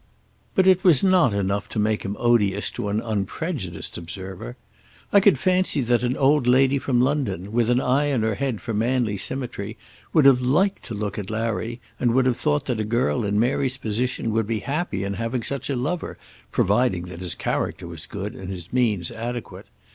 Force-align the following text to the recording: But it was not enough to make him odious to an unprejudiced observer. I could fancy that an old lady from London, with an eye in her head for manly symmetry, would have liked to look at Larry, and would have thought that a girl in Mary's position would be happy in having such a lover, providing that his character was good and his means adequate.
But 0.55 0.65
it 0.65 0.83
was 0.83 1.03
not 1.03 1.31
enough 1.31 1.69
to 1.69 1.77
make 1.77 2.01
him 2.03 2.15
odious 2.17 2.71
to 2.71 2.89
an 2.89 3.01
unprejudiced 3.01 3.99
observer. 3.99 4.57
I 5.13 5.19
could 5.19 5.37
fancy 5.37 5.81
that 5.81 6.01
an 6.01 6.17
old 6.17 6.47
lady 6.47 6.79
from 6.79 6.99
London, 6.99 7.51
with 7.51 7.69
an 7.69 7.79
eye 7.79 8.05
in 8.05 8.23
her 8.23 8.33
head 8.33 8.61
for 8.61 8.73
manly 8.73 9.15
symmetry, 9.15 9.77
would 10.11 10.25
have 10.25 10.41
liked 10.41 10.81
to 10.85 10.95
look 10.95 11.19
at 11.19 11.29
Larry, 11.29 11.81
and 11.99 12.15
would 12.15 12.25
have 12.25 12.37
thought 12.37 12.65
that 12.65 12.79
a 12.79 12.83
girl 12.83 13.23
in 13.23 13.39
Mary's 13.39 13.77
position 13.77 14.31
would 14.31 14.47
be 14.47 14.61
happy 14.61 15.03
in 15.03 15.13
having 15.13 15.43
such 15.43 15.69
a 15.69 15.75
lover, 15.75 16.17
providing 16.51 17.03
that 17.03 17.19
his 17.21 17.35
character 17.35 17.85
was 17.85 18.07
good 18.07 18.33
and 18.33 18.49
his 18.49 18.73
means 18.73 19.11
adequate. 19.11 19.67